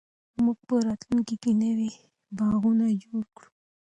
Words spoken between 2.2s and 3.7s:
باغونه جوړ کړو.